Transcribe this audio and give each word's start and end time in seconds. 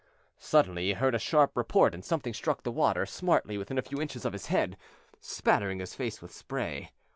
Suddenly 0.39 0.85
he 0.87 0.93
heard 0.93 1.13
a 1.13 1.19
sharp 1.19 1.55
report 1.55 1.93
and 1.93 2.03
something 2.03 2.33
struck 2.33 2.63
the 2.63 2.71
water 2.71 3.05
smartly 3.05 3.55
within 3.55 3.77
a 3.77 3.83
few 3.83 4.01
inches 4.01 4.25
of 4.25 4.33
his 4.33 4.47
head, 4.47 4.75
spattering 5.19 5.77
his 5.77 5.93
face 5.93 6.23
with 6.23 6.31
spray. 6.33 6.91